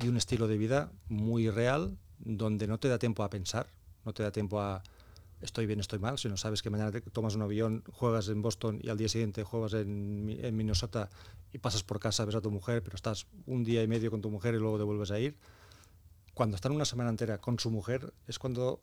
[0.00, 3.66] y un estilo de vida muy real, donde no te da tiempo a pensar,
[4.04, 4.82] no te da tiempo a
[5.40, 8.42] estoy bien, estoy mal, si no sabes que mañana te tomas un avión, juegas en
[8.42, 11.10] Boston y al día siguiente juegas en, en Minnesota
[11.52, 14.20] y pasas por casa, ves a tu mujer, pero estás un día y medio con
[14.20, 15.36] tu mujer y luego te vuelves a ir.
[16.34, 18.80] Cuando están una semana entera con su mujer es cuando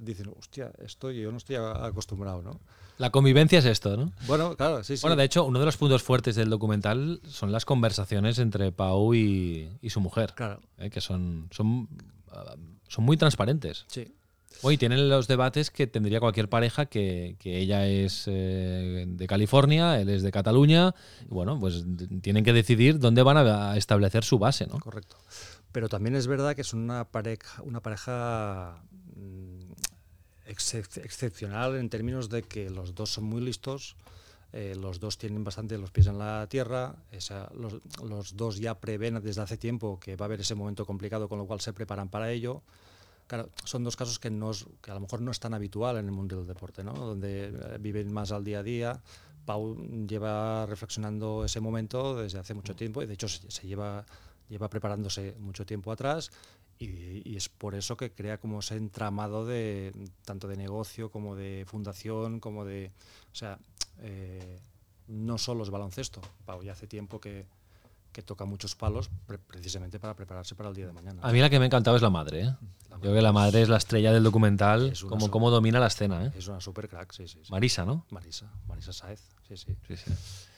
[0.00, 2.60] dicen, hostia, esto yo no estoy acostumbrado, ¿no?
[2.98, 4.12] La convivencia es esto, ¿no?
[4.26, 5.02] Bueno, claro, sí, sí.
[5.02, 9.14] Bueno, de hecho, uno de los puntos fuertes del documental son las conversaciones entre Pau
[9.14, 10.32] y, su mujer.
[10.34, 10.60] Claro.
[10.78, 10.88] ¿eh?
[10.88, 11.88] Que son, son,
[12.30, 12.56] ah,
[12.88, 13.84] son muy transparentes.
[13.88, 14.14] Sí.
[14.62, 20.00] Hoy tienen los debates que tendría cualquier pareja que, que ella es eh, de California,
[20.00, 20.94] él es de Cataluña.
[21.24, 21.84] Y bueno, pues
[22.22, 24.78] tienen que decidir dónde van a establecer su base, ¿no?
[24.78, 25.16] Correcto.
[25.72, 28.82] Pero también es verdad que es una pareja, una pareja
[30.46, 33.96] excepcional en términos de que los dos son muy listos,
[34.52, 36.96] eh, los dos tienen bastante los pies en la tierra,
[37.54, 41.38] los, dos ya prevén desde hace tiempo que va a haber ese momento complicado, con
[41.38, 42.62] lo cual se preparan para ello.
[43.26, 46.06] Claro, son dos casos que, no que a lo mejor no es tan habitual en
[46.06, 46.94] el mundo del deporte, ¿no?
[46.94, 49.02] donde eh, viven más al día a día.
[49.44, 54.06] Pau lleva reflexionando ese momento desde hace mucho tiempo y de hecho se, se lleva,
[54.48, 56.30] lleva preparándose mucho tiempo atrás
[56.78, 59.92] y, es por eso que crea como ese entramado de
[60.24, 62.92] tanto de negocio como de fundación, como de...
[63.32, 63.58] O sea,
[64.00, 64.58] eh,
[65.08, 66.20] no solo es baloncesto.
[66.44, 67.46] Pau ya hace tiempo que,
[68.12, 69.10] que toca muchos palos
[69.46, 71.20] precisamente para prepararse para el día de mañana.
[71.22, 72.44] A mí la que me ha encantado es la madre.
[72.44, 72.54] ¿eh?
[72.90, 76.24] Yo creo que la madre es la estrella del documental, como cómo domina la escena.
[76.26, 76.32] ¿eh?
[76.34, 78.06] Es una super crack, sí, sí, Marisa, ¿no?
[78.10, 79.76] Marisa, Marisa Saez, sí, sí.
[79.86, 80.10] sí, sí.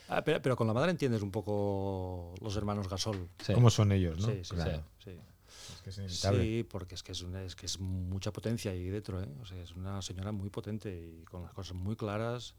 [0.08, 3.28] Ah, pero, pero, con la madre entiendes un poco los hermanos Gasol.
[3.52, 4.28] ¿Cómo son ellos, no?
[4.28, 4.54] Sí, sí,
[5.04, 5.10] sí.
[6.08, 9.22] Sí, porque es que es, es que es mucha potencia ahí dentro.
[9.22, 9.28] ¿eh?
[9.40, 12.54] O sea, es una señora muy potente y con las cosas muy claras,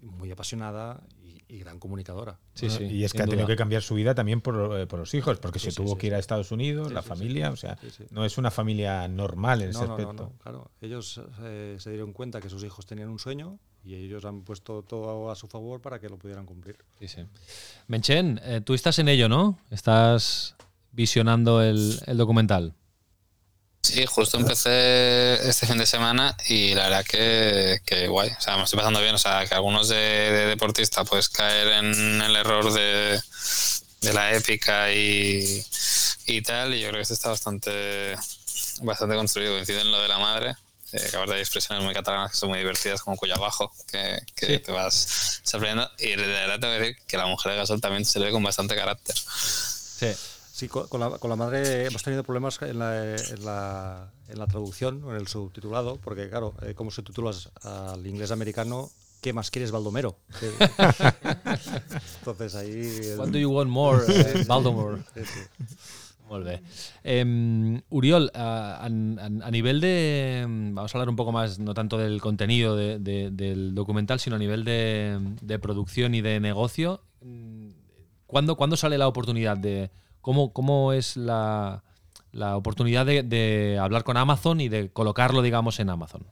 [0.00, 1.00] muy apasionada
[1.48, 2.38] y, gran comunicadora.
[2.54, 4.98] Sí, sí, y es que ha tenido que cambiar su vida también por, eh, por
[4.98, 7.78] los hijos, porque se tuvo que ir a Estados Unidos, la familia, o sea,
[8.10, 10.14] no es una familia normal en ese aspecto.
[10.14, 10.70] No, claro.
[10.80, 14.82] Ellos eh, se dieron cuenta que sus hijos tenían un sueño y ellos han puesto
[14.82, 16.78] todo a su favor para que lo pudieran cumplir.
[16.98, 17.26] Sí, sí.
[17.86, 19.58] Menchen, tú estás en ello, ¿no?
[19.70, 20.56] Estás
[20.92, 22.74] visionando el, documental?
[23.82, 28.30] Sí, justo empecé este fin de semana y la verdad que, que guay.
[28.30, 29.14] O sea, me estoy pasando bien.
[29.14, 29.96] O sea, que algunos de,
[30.46, 33.20] deportistas puedes caer en el error de,
[34.02, 35.64] de la épica y,
[36.26, 36.74] y, tal.
[36.74, 38.14] Y yo creo que este está bastante,
[38.82, 39.54] bastante construido.
[39.54, 40.54] Coincide en lo de la madre.
[40.92, 44.58] Eh, que hay expresiones muy catalanas que son muy divertidas, como cuello abajo, que, que
[44.58, 45.90] te vas sorprendiendo.
[45.98, 48.32] Y de verdad tengo que decir que la mujer de Gasol también se le ve
[48.32, 49.16] con bastante carácter.
[49.16, 50.12] Sí.
[50.52, 54.46] Sí, con la, con la, madre hemos tenido problemas en la, en la, en la
[54.46, 58.90] traducción, en el subtitulado, porque claro, eh, como subtitulas al inglés americano,
[59.22, 60.18] ¿qué más quieres, Baldomero?
[62.18, 63.00] Entonces ahí...
[63.16, 64.98] What do you want more, eh, Baldomero?
[65.14, 65.40] Sí, sí.
[67.02, 70.44] Em, Uriol, a, a, a, nivel de.
[70.46, 74.36] Vamos a hablar un poco más, no tanto del contenido de, de, del documental, sino
[74.36, 77.02] a nivel de, de producción y de negocio.
[78.26, 79.90] ¿Cuándo, ¿Cuándo, sale la oportunidad de,
[80.22, 81.82] ¿Cómo, cómo es la,
[82.32, 86.22] la oportunidad de, de, hablar con Amazon y de colocarlo, digamos, en Amazon?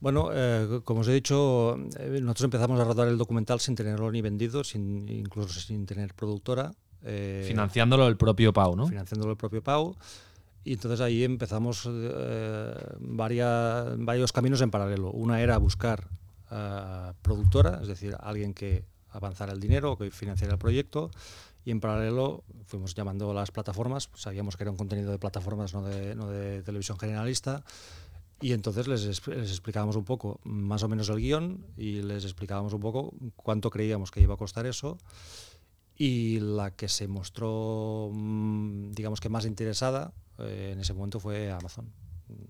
[0.00, 4.10] Bueno, eh, como os he dicho, eh, nosotros empezamos a rodar el documental sin tenerlo
[4.10, 6.72] ni vendido, sin, incluso sin tener productora.
[7.04, 8.88] Eh, Financiándolo el propio Pau, ¿no?
[8.88, 9.94] Financiándolo el propio Pau.
[10.64, 15.12] Y entonces ahí empezamos eh, varios caminos en paralelo.
[15.12, 16.08] Una era buscar
[17.22, 21.10] productora, es decir, alguien que avanzara el dinero, que financiara el proyecto
[21.64, 25.74] y en paralelo fuimos llamando a las plataformas, sabíamos que era un contenido de plataformas,
[25.74, 27.62] no de, no de televisión generalista,
[28.40, 32.72] y entonces les, les, explicábamos un poco más o menos el guion y les explicábamos
[32.72, 34.98] un poco cuánto creíamos que iba a costar eso.
[35.96, 41.52] Y la que se mostró, mm, digamos que más interesada eh, en ese momento fue
[41.52, 41.92] Amazon.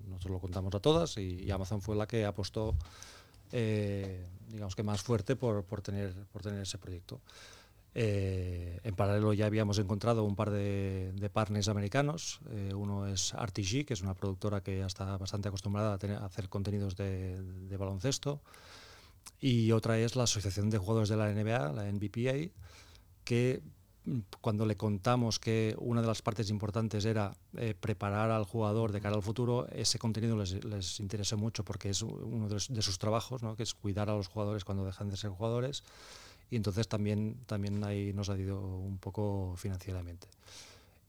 [0.08, 2.74] Nosotros lo contamos a todas y, Amazon fue la que apostó,
[3.50, 7.20] eh, digamos que más fuerte por, por, tener, por tener ese proyecto.
[7.94, 12.40] Eh, en paralelo ya habíamos encontrado un par de, partners americanos.
[12.50, 16.48] Eh, uno es RTG, que es una productora que ya está bastante acostumbrada a, hacer
[16.48, 18.40] contenidos de, baloncesto.
[19.40, 22.50] Y otra es la Asociación de Jugadores de la NBA, la NBPA,
[23.24, 23.62] que
[24.04, 28.90] mm, cuando le contamos que una de las partes importantes era eh, preparar al jugador
[28.90, 33.42] de cara al futuro, ese contenido les, interesó mucho porque es uno de, sus trabajos,
[33.56, 35.84] que es cuidar a los jugadores cuando dejan de ser jugadores
[36.50, 40.28] y entonces también, también ahí nos ha ido un poco financieramente.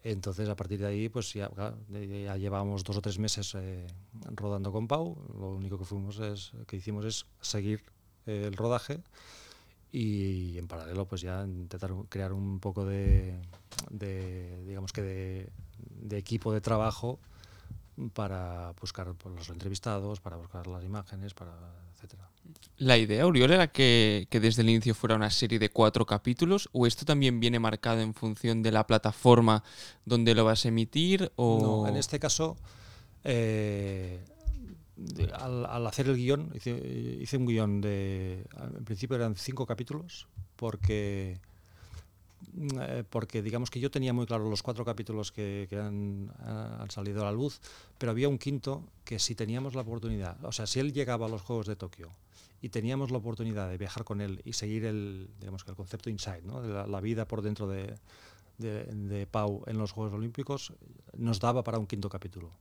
[0.04, 1.50] Entonces, a partir de ahí, pues ya,
[1.90, 3.88] ya llevábamos dos o tres meses eh,
[4.36, 5.16] rodando con Pau.
[5.40, 7.84] Lo único que, fuimos es, que hicimos es seguir
[8.26, 9.00] eh, el rodaje
[9.94, 13.40] y en paralelo, pues ya intentar crear un poco de,
[14.66, 17.20] digamos que de, equipo de trabajo
[18.14, 21.54] para buscar pues, los entrevistados, para buscar las imágenes, para
[21.94, 22.33] etcétera.
[22.78, 26.70] ¿La idea, Uriol, era que, desde el inicio fuera una serie de cuatro capítulos?
[26.74, 29.64] ¿O esto también viene marcado en función de la plataforma
[30.06, 31.32] donde lo vas a emitir?
[31.36, 31.60] O...
[31.62, 32.58] No, en este caso,
[33.24, 34.20] eh,
[35.34, 38.46] al, hacer el guion, hice, un guion de.
[38.76, 41.40] En principio eran cinco capítulos, porque.
[42.82, 47.22] Eh, porque digamos que yo tenía muy claro los cuatro capítulos que, han, han, salido
[47.22, 47.62] a la luz,
[47.98, 51.30] pero había un quinto que si teníamos la oportunidad, o sea, si él llegaba a
[51.30, 52.12] los Juegos de Tokio
[52.64, 56.44] y teníamos la oportunidad de viajar con él y seguir el, digamos el concepto inside,
[56.44, 56.62] ¿no?
[56.62, 57.94] de la, vida por dentro de,
[58.58, 60.72] de, Pau en los Juegos Olímpicos,
[61.18, 62.52] nos daba para un quinto capítulo.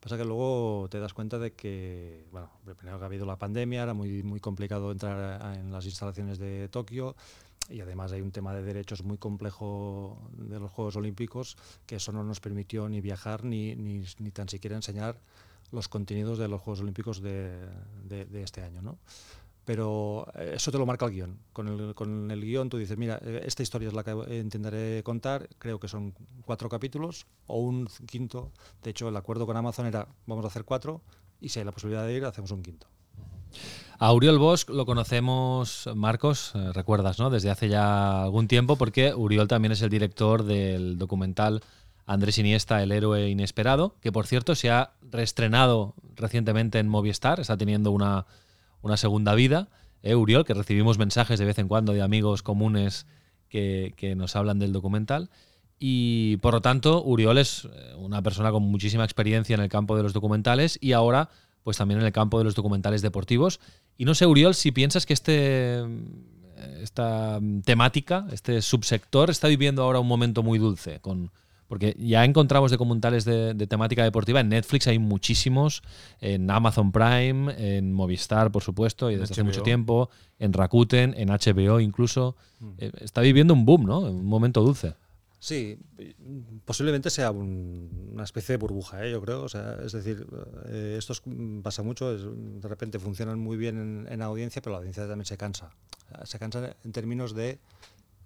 [0.00, 3.84] Pasa que luego te das cuenta de que, bueno, primero que ha habido la pandemia,
[3.84, 7.14] era muy, muy complicado entrar en las instalaciones de Tokio
[7.70, 11.56] y además hay un tema de derechos muy complejo de los Juegos Olímpicos
[11.86, 15.20] que eso no nos permitió ni viajar ni, ni, ni tan siquiera enseñar
[15.72, 17.68] los contenidos de los Juegos Olímpicos de,
[18.04, 18.82] de, este año.
[18.82, 18.98] ¿no?
[19.66, 21.38] Pero eh, eso te lo marca el guion.
[21.52, 25.02] Con el, con el guion tú dices, mira, eh, esta historia es la que intentaré
[25.02, 28.52] contar, creo que son cuatro capítulos o un quinto.
[28.84, 31.02] De hecho, el acuerdo con Amazon era, vamos a hacer cuatro
[31.40, 32.86] y si hay la posibilidad de ir, hacemos un quinto.
[33.98, 37.28] A Uriol Bosch lo conocemos, Marcos, eh, recuerdas, ¿no?
[37.28, 41.60] Desde hace ya algún tiempo, porque Uriol también es el director del documental
[42.06, 47.56] Andrés Iniesta, el héroe inesperado, que por cierto se ha reestrenado recientemente en Movistar, está
[47.56, 48.26] teniendo una,
[48.86, 49.68] una segunda vida.
[50.02, 53.06] ¿eh, Uriol, que recibimos mensajes de vez en cuando de amigos comunes
[53.48, 55.30] que, nos hablan del documental.
[55.78, 59.96] Y por lo tanto, Uriol es eh, una persona con muchísima experiencia en el campo
[59.96, 61.28] de los documentales y ahora,
[61.64, 63.60] pues también en el campo de los documentales deportivos.
[63.98, 65.84] Y no sé, Uriol, si piensas que este,
[66.80, 71.30] esta temática, este subsector, está viviendo ahora un momento muy dulce con,
[71.68, 74.40] porque ya encontramos documentales de, de, temática deportiva.
[74.40, 75.82] En Netflix hay muchísimos,
[76.20, 81.28] en Amazon Prime, en Movistar, por supuesto, y desde hace mucho tiempo, en Rakuten, en
[81.28, 82.36] HBO incluso.
[82.60, 82.70] Mm.
[82.78, 84.00] Eh, está viviendo un boom, ¿no?
[84.00, 84.94] Un momento dulce.
[85.38, 85.78] Sí,
[86.64, 89.12] posiblemente sea una especie de burbuja, ¿eh?
[89.12, 89.42] yo creo.
[89.42, 90.26] O sea, es decir,
[90.66, 91.14] eh, esto
[91.62, 95.36] pasa mucho, de repente funcionan muy bien en, en, audiencia, pero la audiencia también se
[95.36, 95.70] cansa.
[96.24, 97.58] Se cansa en términos de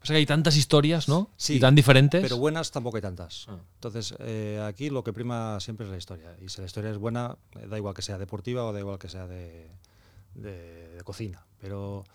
[0.00, 1.30] Pasa que hay tantas historias, ¿no?
[1.36, 2.22] Sí, y tan diferentes.
[2.22, 3.46] Pero buenas tampoco hay tantas.
[3.48, 3.58] Ah.
[3.74, 6.34] Entonces, eh, aquí lo que prima siempre es la historia.
[6.40, 8.98] Y si la historia es buena, eh, da igual que sea deportiva o da igual
[8.98, 9.68] que sea de,
[10.34, 11.44] de, cocina.
[11.60, 12.06] Pero,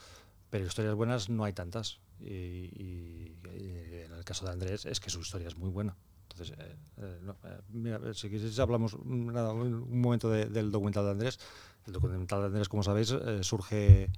[0.50, 2.00] pero historias buenas no hay tantas.
[2.20, 5.96] Y, en el caso de Andrés es que su historia es muy buena.
[6.32, 7.22] Entonces, eh,
[7.70, 11.40] mira, si quisierais hablamos un momento del documental de Andrés.
[11.86, 14.10] El documental de Andrés, como sabéis, surge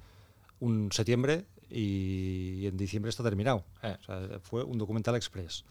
[0.58, 3.64] un septiembre y en diciembre está terminado.
[3.82, 3.96] Eh.
[4.42, 5.64] fue un documental express.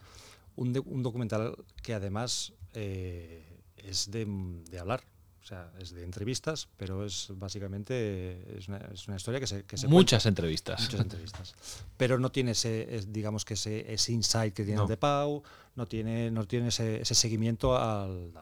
[0.55, 3.43] Un, un documental que además eh,
[3.77, 4.25] es de,
[4.69, 5.03] de, hablar.
[5.43, 9.63] O sea, es de entrevistas, pero es básicamente es una, es una historia que se,
[9.63, 11.55] que se muchas entrevistas, muchas entrevistas,
[11.95, 15.43] pero no tiene ese, digamos que ese, ese insight que tiene el de Pau,
[15.75, 18.33] no tiene, no tiene ese, ese seguimiento al,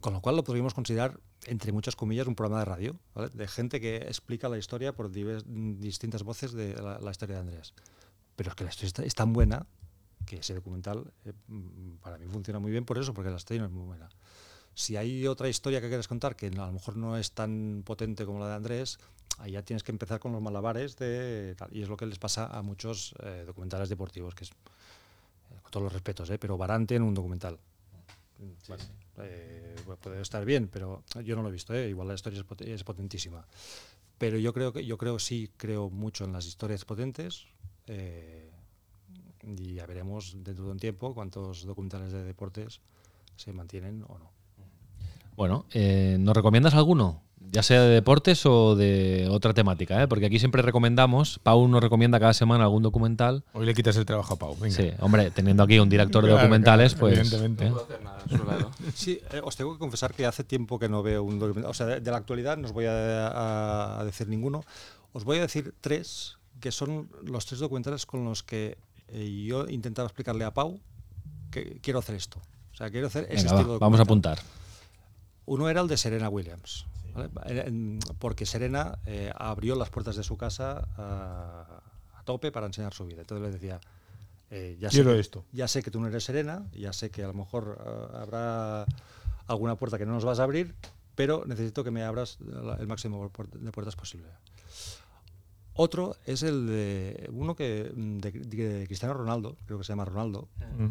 [0.00, 2.96] con lo cual lo podríamos considerar entre muchas comillas, un programa de radio,
[3.32, 7.74] de gente que explica la historia por distintas voces de la, historia de Andrés.
[8.34, 9.66] Pero es que la historia es tan buena
[10.24, 11.32] que ese documental eh,
[12.02, 14.08] para mí funciona muy bien por eso, porque la historia no es muy buena.
[14.74, 18.26] Si hay otra historia que quieres contar que a lo mejor no es tan potente
[18.26, 18.98] como la de Andrés,
[19.38, 22.46] ahí ya tienes que empezar con los malabares de y es lo que les pasa
[22.46, 24.48] a muchos eh, documentales deportivos, que eh,
[25.62, 27.58] con todos los respetos, pero Barante en un documental.
[29.18, 31.88] Eh, puede estar bien, pero yo no lo he visto, ¿eh?
[31.88, 33.46] igual la historia es, potentísima.
[34.18, 37.46] Pero yo creo que yo creo sí creo mucho en las historias potentes
[37.86, 38.50] eh,
[39.42, 42.80] y ya veremos dentro de un tiempo cuántos documentales de deportes
[43.36, 44.30] se mantienen o no.
[45.36, 47.22] Bueno, eh, ¿nos recomiendas alguno?
[47.52, 50.08] Ya sea de deportes o de otra temática, ¿eh?
[50.08, 53.44] porque aquí siempre recomendamos, Pau nos recomienda cada semana algún documental.
[53.52, 54.56] Hoy le quitas el trabajo a Pau.
[54.60, 54.74] Venga.
[54.76, 57.18] Sí, hombre, teniendo aquí un director de documentales, claro, pues...
[57.18, 57.66] evidentemente.
[57.66, 57.68] ¿eh?
[57.70, 58.70] No puedo hacer nada, solo lado.
[58.94, 61.70] Sí, eh, os tengo que confesar que hace tiempo que no veo un documental.
[61.70, 64.64] O sea, de, de la actualidad no os voy a, a- a decir ninguno.
[65.12, 68.76] Os voy a decir tres, que son los tres documentales con los que
[69.08, 70.80] eh, yo intentaba explicarle a Pau
[71.50, 72.40] que quiero hacer esto.
[72.72, 74.38] O sea, quiero hacer ese va, estilo de vamos a apuntar.
[75.46, 76.84] Uno era el de Serena Williams,
[77.46, 81.80] en- porque Serena eh, abrió las puertas de su casa a,
[82.18, 83.20] a tope para enseñar su vida.
[83.22, 83.80] Entonces le decía,
[84.50, 85.44] eh, ya, sé Quiero que, esto.
[85.52, 88.86] ya sé que tú no eres Serena, ya sé que a lo mejor eh, habrá
[89.46, 90.74] alguna puerta que no nos vas a abrir,
[91.14, 92.38] pero necesito que me abras
[92.78, 94.28] el máximo de puer- de puertas posible.
[95.78, 100.48] Otro es el de uno que de, de Cristiano Ronaldo, creo que se llama Ronaldo,
[100.78, 100.88] Mm.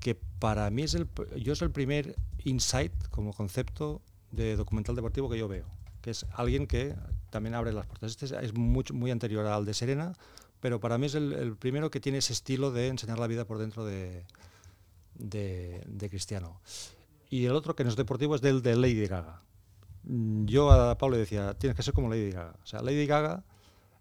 [0.00, 1.08] que para mí es el,
[1.42, 4.00] yo es el primer insight como concepto
[4.30, 5.66] de documental deportivo que yo veo,
[6.02, 6.94] que es alguien que
[7.30, 8.10] también abre las puertas.
[8.10, 10.12] Este es, mucho, muy anterior al de Serena,
[10.60, 13.58] pero para mí es el, primero que tiene ese estilo de enseñar la vida por
[13.58, 14.24] dentro de,
[15.14, 16.60] de, Cristiano.
[17.28, 19.42] Y el otro que no es deportivo es del de Lady Gaga.
[20.04, 22.54] Mm, Yo a Pablo decía, tienes que ser como Lady Gaga.
[22.62, 23.44] O sea, Lady Gaga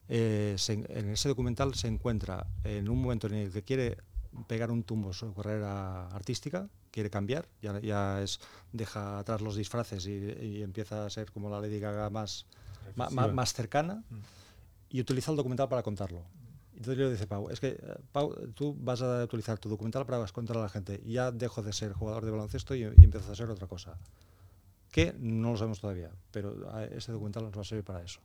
[0.07, 3.97] eh, en ese documental se encuentra en un momento en el que quiere
[4.47, 8.39] pegar un tumbo su carrera artística, quiere cambiar, ya, ya es
[8.71, 10.11] deja atrás los disfraces y,
[10.41, 12.45] y empieza a ser como la Lady Gaga más,
[12.95, 14.03] ma- ma- más, cercana
[14.89, 16.23] y utiliza el documental para contarlo.
[16.73, 17.79] Entonces yo le dice Pau, es que eh,
[18.11, 21.01] Pau, tú vas a utilizar tu documental para contar a la gente.
[21.05, 23.97] Ya dejo de ser jugador de baloncesto y, y empiezo a ser otra cosa.
[24.91, 26.55] Que no lo sabemos todavía, pero
[26.91, 28.19] ese documental nos va a servir para eso.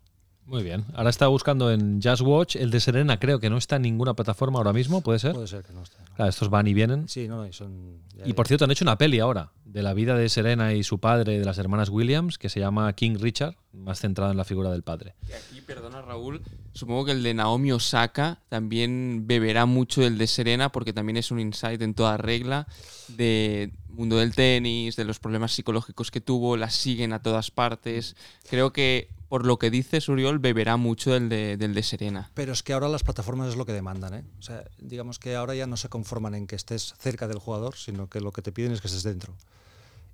[0.46, 0.84] Muy bien.
[0.94, 2.56] Ahora está buscando en Just Watch.
[2.56, 5.32] El de Serena creo que no está en ninguna plataforma ahora mismo, ¿puede ser?
[5.32, 5.96] Puede ser que no esté.
[6.00, 6.14] ¿no?
[6.16, 7.08] Claro, estos van y vienen.
[7.08, 7.98] Sí, no, y son.
[8.16, 10.82] ya- Y por cierto, han hecho una peli ahora de la vida de Serena y
[10.82, 14.44] su padre, de las hermanas Williams, que se llama King Richard, más centrada en la
[14.44, 15.14] figura del padre.
[15.28, 20.26] Y aquí, perdona Raúl, supongo que el de Naomi Osaka también beberá mucho del de
[20.26, 22.66] Serena porque también es un insight en toda regla
[23.06, 28.16] de mundo del tenis, de los problemas psicológicos que tuvo, la siguen a todas partes.
[28.48, 32.32] Creo que por lo que dices, Uriol, beberá mucho del de, del de Serena.
[32.34, 34.24] Pero es que ahora las plataformas es lo que demandan, ¿eh?
[34.40, 37.76] O sea, digamos que ahora ya no se conforman en que estés cerca del jugador,
[37.76, 39.36] sino que lo que te piden es que estés dentro.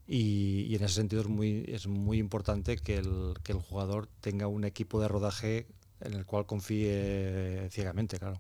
[0.07, 4.07] Y, y en ese sentido es muy, es muy importante que el, que el jugador
[4.21, 5.67] tenga un equipo de rodaje
[6.03, 8.39] en el cual confíe ciegamente, claro.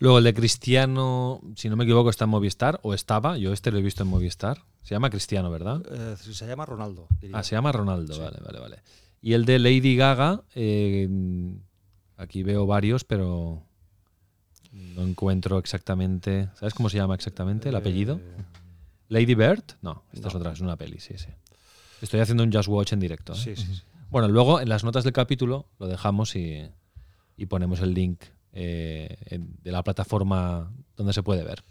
[0.00, 3.70] Luego el de Cristiano, si no me equivoco, está en Movistar, o estaba, yo este
[3.70, 4.64] lo he visto en Movistar.
[4.82, 5.80] Se llama Cristiano, ¿verdad?
[5.88, 7.06] Eh, se llama Ronaldo.
[7.20, 7.38] diría.
[7.38, 8.82] Ah, se llama Ronaldo, vale, vale, vale.
[9.22, 11.08] Y el de Lady Gaga, eh,
[12.16, 13.62] aquí veo varios, pero
[14.72, 16.48] no encuentro exactamente.
[16.54, 18.16] ¿Sabes cómo se llama exactamente el apellido?
[18.22, 18.42] Eh,
[19.08, 19.62] Lady Bird?
[19.82, 21.28] No, esta es otra, es una peli, sí, sí.
[22.02, 23.32] Estoy haciendo un Just Watch en directo.
[23.32, 23.36] ¿eh?
[23.36, 23.82] sí, sí, sí.
[24.10, 26.68] Bueno, luego en las notas del capítulo lo dejamos y,
[27.36, 31.62] y ponemos el link en- de la plataforma donde se puede ver.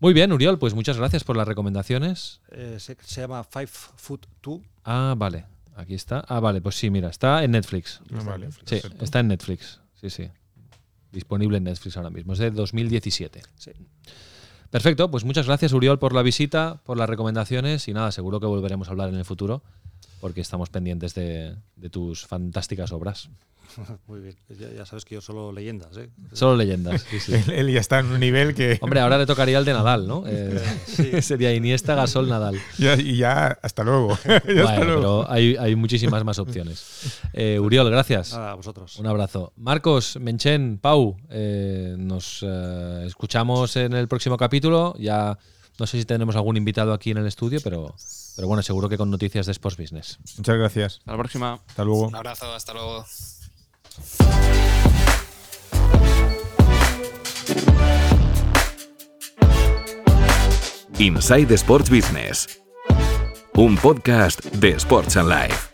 [0.00, 2.40] Muy bien, Uriol, pues muchas gracias por las recomendaciones.
[2.50, 4.62] Eh, se, se llama Five Foot Two.
[4.84, 5.44] Ah, vale,
[5.74, 6.20] aquí está.
[6.28, 8.00] Ah, vale, pues sí, mira, está en Netflix.
[8.12, 9.04] Ah, vale, Sí, perfecto.
[9.04, 9.80] está en Netflix.
[10.00, 10.28] Sí, sí.
[11.12, 12.32] Disponible en Netflix ahora mismo.
[12.32, 13.42] Es de 2017.
[13.56, 13.70] Sí.
[14.70, 18.46] Perfecto, pues muchas gracias Uriol por la visita, por las recomendaciones y nada, seguro que
[18.46, 19.62] volveremos a hablar en el futuro
[20.24, 23.28] porque estamos pendientes de, de tus fantásticas obras.
[24.06, 24.34] Muy bien.
[24.58, 26.08] Ya, ya sabes que yo solo leyendas, ¿eh?
[26.32, 27.02] Solo leyendas.
[27.10, 27.34] sí, sí.
[27.46, 28.78] Él, él ya está en un nivel que.
[28.80, 30.24] Hombre, ahora le tocaría el de Nadal, ¿no?
[30.26, 31.20] Eh, Sí.
[31.20, 32.58] Sería Iniesta, Gasol, Nadal.
[32.78, 34.16] ya- y ya, hasta luego.
[34.24, 35.00] Ya hasta Bueno, luego.
[35.26, 37.20] pero hay, hay muchísimas más opciones.
[37.34, 38.32] Eh, Uriol, gracias.
[38.32, 38.96] Nada, a vosotros.
[38.98, 39.52] Un abrazo.
[39.56, 44.94] Marcos, Menchen, Pau, eh, nos eh, escuchamos en el próximo capítulo.
[44.98, 45.36] Ya
[45.78, 47.94] no sé si tendremos algún invitado aquí en el estudio, pero,
[48.36, 50.18] pero bueno, seguro que con noticias de Sports Business.
[50.36, 50.98] Muchas gracias.
[50.98, 51.60] Hasta la próxima.
[51.66, 52.08] Hasta luego.
[52.08, 53.04] Un abrazo, hasta luego.
[60.98, 62.60] Inside Sports Business.
[63.56, 65.73] Un podcast de Sports and Life.